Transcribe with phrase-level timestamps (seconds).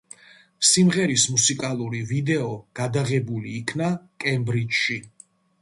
[0.69, 2.49] სიმღერის მუსიკალური ვიდეო
[2.81, 3.91] გადაღებული იქნა
[4.27, 5.03] კემბრიჯში.